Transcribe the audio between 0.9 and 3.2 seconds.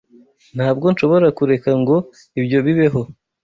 nshobora kureka ngo ibyo bibeho.